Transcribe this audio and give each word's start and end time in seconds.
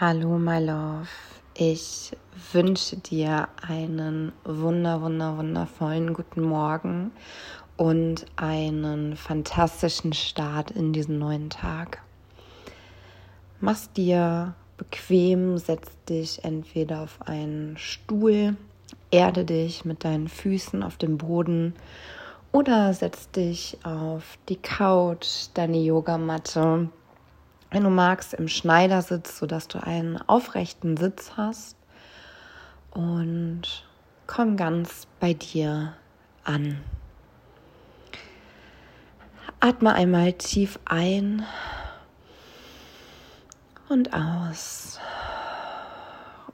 Hallo, 0.00 0.38
my 0.38 0.58
love. 0.58 1.06
Ich 1.56 2.16
wünsche 2.52 2.96
dir 2.96 3.46
einen 3.62 4.32
wunder, 4.42 5.00
wunder, 5.00 5.38
wundervollen 5.38 6.14
guten 6.14 6.42
Morgen 6.42 7.12
und 7.76 8.26
einen 8.34 9.14
fantastischen 9.14 10.12
Start 10.12 10.72
in 10.72 10.92
diesen 10.92 11.20
neuen 11.20 11.48
Tag. 11.48 12.02
Mach's 13.60 13.92
dir 13.92 14.54
bequem, 14.78 15.58
setz 15.58 15.92
dich 16.08 16.42
entweder 16.42 17.02
auf 17.02 17.20
einen 17.28 17.76
Stuhl, 17.78 18.56
erde 19.12 19.44
dich 19.44 19.84
mit 19.84 20.02
deinen 20.02 20.26
Füßen 20.26 20.82
auf 20.82 20.96
dem 20.96 21.18
Boden 21.18 21.72
oder 22.50 22.92
setz 22.94 23.30
dich 23.30 23.78
auf 23.84 24.38
die 24.48 24.56
Couch, 24.56 25.50
deine 25.54 25.78
Yogamatte 25.78 26.88
wenn 27.74 27.82
du 27.82 27.90
magst, 27.90 28.34
im 28.34 28.46
Schneidersitz, 28.46 29.36
sodass 29.36 29.66
du 29.66 29.82
einen 29.82 30.16
aufrechten 30.28 30.96
Sitz 30.96 31.32
hast 31.36 31.76
und 32.92 33.62
komm 34.28 34.56
ganz 34.56 35.08
bei 35.18 35.34
dir 35.34 35.94
an. 36.44 36.80
Atme 39.58 39.92
einmal 39.92 40.34
tief 40.34 40.78
ein 40.84 41.44
und 43.88 44.14
aus. 44.14 45.00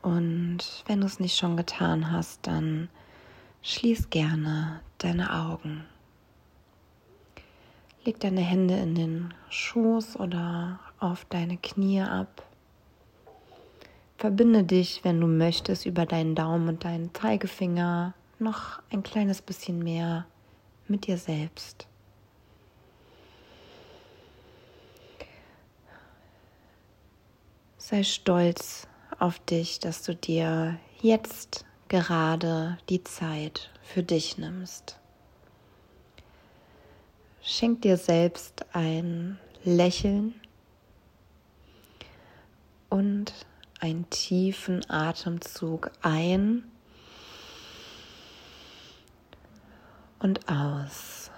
Und 0.00 0.60
wenn 0.86 1.02
du 1.02 1.06
es 1.06 1.20
nicht 1.20 1.36
schon 1.36 1.58
getan 1.58 2.10
hast, 2.10 2.46
dann 2.46 2.88
schließ 3.60 4.08
gerne 4.08 4.80
deine 4.96 5.30
Augen. 5.30 5.84
Leg 8.04 8.18
deine 8.18 8.40
Hände 8.40 8.76
in 8.78 8.96
den 8.96 9.34
Schoß 9.48 10.18
oder 10.18 10.80
auf 10.98 11.24
deine 11.26 11.56
Knie 11.56 12.00
ab. 12.00 12.44
Verbinde 14.18 14.64
dich, 14.64 15.04
wenn 15.04 15.20
du 15.20 15.28
möchtest, 15.28 15.86
über 15.86 16.04
deinen 16.04 16.34
Daumen 16.34 16.68
und 16.68 16.84
deinen 16.84 17.14
Zeigefinger 17.14 18.14
noch 18.40 18.82
ein 18.90 19.04
kleines 19.04 19.40
bisschen 19.40 19.78
mehr 19.78 20.26
mit 20.88 21.06
dir 21.06 21.16
selbst. 21.16 21.86
Sei 27.78 28.02
stolz 28.02 28.88
auf 29.20 29.38
dich, 29.38 29.78
dass 29.78 30.02
du 30.02 30.16
dir 30.16 30.76
jetzt 31.02 31.64
gerade 31.86 32.78
die 32.88 33.04
Zeit 33.04 33.70
für 33.82 34.02
dich 34.02 34.38
nimmst. 34.38 35.01
Schenk 37.44 37.82
dir 37.82 37.96
selbst 37.96 38.64
ein 38.72 39.36
Lächeln 39.64 40.40
und 42.88 43.32
einen 43.80 44.08
tiefen 44.10 44.88
Atemzug 44.88 45.90
ein 46.02 46.62
und 50.20 50.48
aus. 50.48 51.32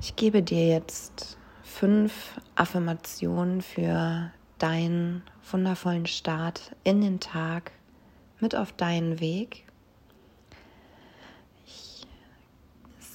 Ich 0.00 0.14
gebe 0.14 0.44
dir 0.44 0.68
jetzt 0.68 1.36
fünf 1.64 2.40
Affirmationen 2.54 3.62
für 3.62 4.30
deinen 4.58 5.24
wundervollen 5.50 6.06
Start 6.06 6.76
in 6.84 7.00
den 7.00 7.18
Tag 7.18 7.72
mit 8.38 8.54
auf 8.54 8.72
deinen 8.72 9.18
Weg. 9.18 9.64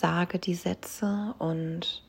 Sage 0.06 0.38
die 0.38 0.54
Sätze 0.54 1.34
und 1.40 2.04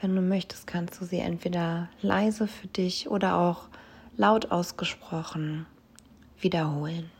wenn 0.00 0.16
du 0.16 0.22
möchtest, 0.22 0.66
kannst 0.66 0.98
du 0.98 1.04
sie 1.04 1.18
entweder 1.18 1.90
leise 2.00 2.48
für 2.48 2.66
dich 2.66 3.10
oder 3.10 3.36
auch 3.36 3.68
laut 4.16 4.50
ausgesprochen 4.50 5.66
wiederholen. 6.40 7.10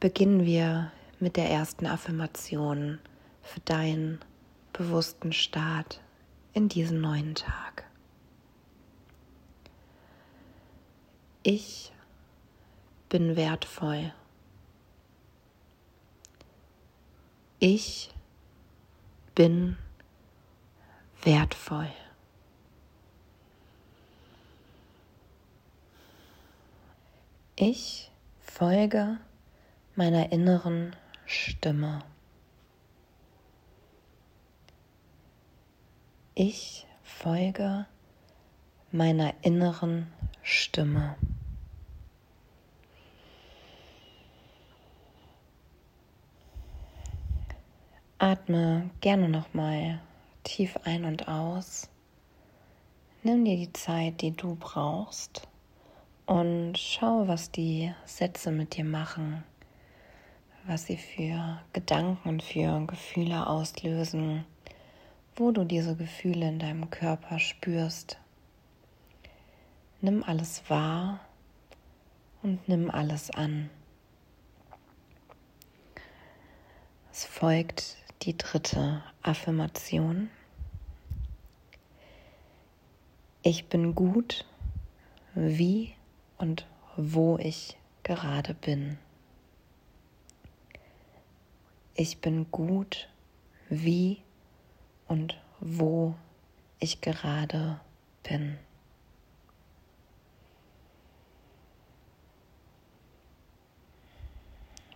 Beginnen 0.00 0.44
wir 0.44 0.92
mit 1.18 1.38
der 1.38 1.48
ersten 1.48 1.86
Affirmation 1.86 2.98
für 3.40 3.60
deinen 3.60 4.18
bewussten 4.74 5.32
Start 5.32 6.02
in 6.52 6.68
diesen 6.68 7.00
neuen 7.00 7.34
Tag. 7.34 7.84
Ich 11.42 11.90
bin 13.08 13.34
wertvoll. 13.34 14.12
Ich 17.62 18.10
bin 19.40 19.78
wertvoll. 21.22 21.88
Ich 27.56 28.10
folge 28.38 29.16
meiner 29.96 30.30
inneren 30.30 30.94
Stimme. 31.24 32.04
Ich 36.34 36.86
folge 37.02 37.86
meiner 38.92 39.32
inneren 39.40 40.12
Stimme. 40.42 41.16
Atme 48.22 48.90
gerne 49.00 49.30
nochmal 49.30 49.98
tief 50.44 50.76
ein 50.84 51.06
und 51.06 51.26
aus. 51.26 51.88
Nimm 53.22 53.46
dir 53.46 53.56
die 53.56 53.72
Zeit, 53.72 54.20
die 54.20 54.32
du 54.32 54.56
brauchst 54.56 55.48
und 56.26 56.76
schau, 56.76 57.28
was 57.28 57.50
die 57.50 57.94
Sätze 58.04 58.50
mit 58.50 58.76
dir 58.76 58.84
machen, 58.84 59.42
was 60.66 60.84
sie 60.84 60.98
für 60.98 61.62
Gedanken 61.72 62.28
und 62.28 62.42
für 62.42 62.84
Gefühle 62.86 63.46
auslösen, 63.46 64.44
wo 65.36 65.50
du 65.50 65.64
diese 65.64 65.96
Gefühle 65.96 66.46
in 66.46 66.58
deinem 66.58 66.90
Körper 66.90 67.38
spürst. 67.38 68.18
Nimm 70.02 70.22
alles 70.24 70.62
wahr 70.68 71.20
und 72.42 72.68
nimm 72.68 72.90
alles 72.90 73.30
an. 73.30 73.70
Es 77.10 77.24
folgt 77.24 77.96
die 78.22 78.36
dritte 78.36 79.02
Affirmation. 79.22 80.28
Ich 83.42 83.66
bin 83.68 83.94
gut, 83.94 84.44
wie 85.34 85.94
und 86.36 86.66
wo 86.96 87.38
ich 87.38 87.78
gerade 88.02 88.52
bin. 88.52 88.98
Ich 91.94 92.18
bin 92.18 92.50
gut, 92.50 93.08
wie 93.70 94.22
und 95.08 95.40
wo 95.60 96.14
ich 96.78 97.00
gerade 97.00 97.80
bin. 98.22 98.58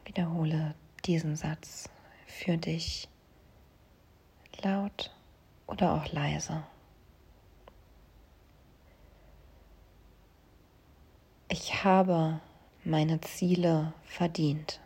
Wiederhole 0.04 0.74
diesen 1.06 1.36
Satz 1.36 1.88
für 2.26 2.58
dich 2.58 3.08
laut 4.64 5.10
oder 5.66 5.92
auch 5.94 6.10
leise. 6.12 6.64
Ich 11.48 11.84
habe 11.84 12.40
meine 12.84 13.20
Ziele 13.20 13.92
verdient. 14.04 14.80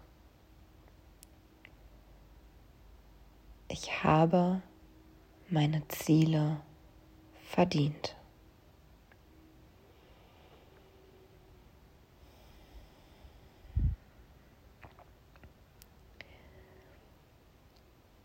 Ich 3.68 4.02
habe 4.02 4.60
meine 5.48 5.86
Ziele 5.88 6.60
verdient. 7.46 8.16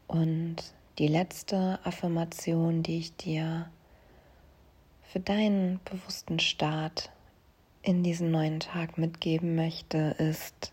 Und 0.07 0.73
die 0.99 1.07
letzte 1.07 1.79
Affirmation, 1.83 2.83
die 2.83 2.99
ich 2.99 3.15
dir 3.15 3.69
für 5.01 5.19
deinen 5.19 5.79
bewussten 5.85 6.39
Start 6.39 7.11
in 7.81 8.03
diesen 8.03 8.31
neuen 8.31 8.59
Tag 8.59 8.97
mitgeben 8.97 9.55
möchte, 9.55 10.15
ist, 10.19 10.71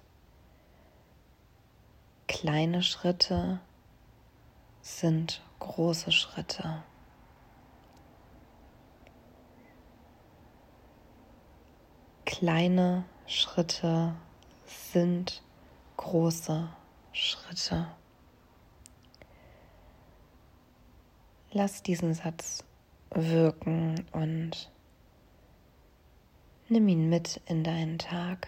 kleine 2.29 2.83
Schritte 2.83 3.61
sind 4.83 5.43
große 5.59 6.13
Schritte. 6.13 6.83
Kleine 12.25 13.05
Schritte 13.27 14.15
sind 14.65 15.43
große 15.97 16.69
Schritte. 17.13 17.89
Lass 21.53 21.83
diesen 21.83 22.15
Satz 22.15 22.63
wirken 23.13 24.07
und 24.13 24.71
nimm 26.69 26.87
ihn 26.87 27.09
mit 27.09 27.41
in 27.47 27.65
deinen 27.65 27.99
Tag. 27.99 28.47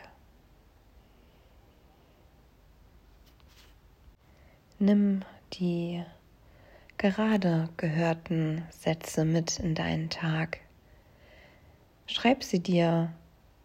Nimm 4.79 5.25
die 5.55 6.05
gerade 6.97 7.69
gehörten 7.77 8.63
Sätze 8.71 9.25
mit 9.25 9.59
in 9.59 9.75
deinen 9.75 10.09
Tag. 10.09 10.61
Schreib 12.07 12.45
sie 12.45 12.61
dir, 12.61 13.13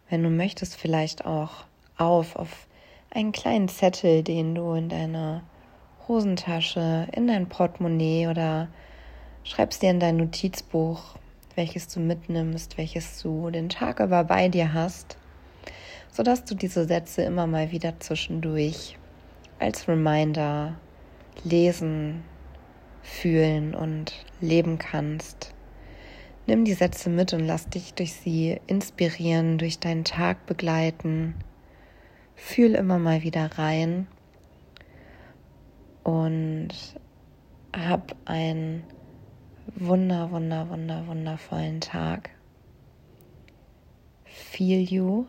wenn 0.08 0.24
du 0.24 0.30
möchtest, 0.30 0.74
vielleicht 0.74 1.24
auch 1.24 1.64
auf, 1.96 2.34
auf 2.34 2.66
einen 3.10 3.30
kleinen 3.30 3.68
Zettel, 3.68 4.24
den 4.24 4.56
du 4.56 4.72
in 4.72 4.88
deine 4.88 5.44
Hosentasche, 6.08 7.06
in 7.12 7.28
dein 7.28 7.48
Portemonnaie 7.48 8.26
oder 8.26 8.66
schreibst 9.44 9.82
dir 9.82 9.90
in 9.90 10.00
dein 10.00 10.16
Notizbuch, 10.16 11.16
welches 11.54 11.88
du 11.88 12.00
mitnimmst, 12.00 12.78
welches 12.78 13.20
du 13.22 13.50
den 13.50 13.68
Tag 13.68 14.00
über 14.00 14.24
bei 14.24 14.48
dir 14.48 14.72
hast, 14.72 15.16
sodass 16.10 16.44
du 16.44 16.54
diese 16.54 16.86
Sätze 16.86 17.22
immer 17.22 17.46
mal 17.46 17.70
wieder 17.70 17.98
zwischendurch 18.00 18.96
als 19.58 19.88
Reminder 19.88 20.76
lesen, 21.44 22.22
fühlen 23.02 23.74
und 23.74 24.12
leben 24.40 24.78
kannst. 24.78 25.54
Nimm 26.46 26.64
die 26.64 26.74
Sätze 26.74 27.10
mit 27.10 27.32
und 27.32 27.46
lass 27.46 27.68
dich 27.68 27.94
durch 27.94 28.14
sie 28.14 28.60
inspirieren, 28.66 29.58
durch 29.58 29.78
deinen 29.78 30.04
Tag 30.04 30.46
begleiten. 30.46 31.34
Fühl 32.34 32.74
immer 32.74 32.98
mal 32.98 33.22
wieder 33.22 33.58
rein 33.58 34.06
und 36.04 36.68
hab 37.76 38.16
einen 38.24 38.82
wunder, 39.76 40.30
wunder, 40.30 40.68
wunder, 40.70 41.06
wundervollen 41.06 41.80
Tag. 41.80 42.30
Feel 44.24 44.80
you 44.80 45.26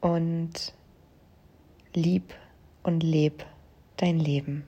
und 0.00 0.72
lieb 1.94 2.34
und 2.82 3.02
leb 3.02 3.44
dein 3.96 4.18
Leben. 4.18 4.64